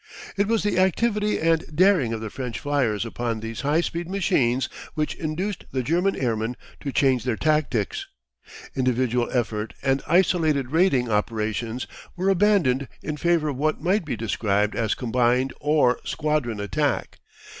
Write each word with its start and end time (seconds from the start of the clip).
It 0.35 0.47
was 0.47 0.63
the 0.63 0.79
activity 0.79 1.39
and 1.39 1.63
daring 1.75 2.11
of 2.11 2.21
the 2.21 2.31
French 2.31 2.57
fliers 2.59 3.05
upon 3.05 3.39
these 3.39 3.61
high 3.61 3.81
speed 3.81 4.09
machines 4.09 4.67
which 4.95 5.13
induced 5.13 5.65
the 5.71 5.83
German 5.83 6.15
airmen 6.15 6.57
to 6.79 6.91
change 6.91 7.23
their 7.23 7.35
tactics. 7.35 8.07
Individual 8.75 9.29
effort 9.31 9.75
and 9.83 10.01
isolated 10.07 10.71
raiding 10.71 11.07
operations 11.07 11.85
were 12.15 12.29
abandoned 12.29 12.87
in 13.03 13.15
favour 13.15 13.49
of 13.49 13.57
what 13.57 13.79
might 13.83 14.03
be 14.03 14.15
described 14.15 14.73
as 14.73 14.95
combined 14.95 15.53
or 15.59 15.99
squadron 16.03 16.59
attack. 16.59 17.19